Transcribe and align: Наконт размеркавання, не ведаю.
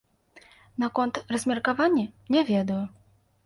Наконт 0.83 1.21
размеркавання, 1.37 2.09
не 2.37 2.41
ведаю. 2.51 2.83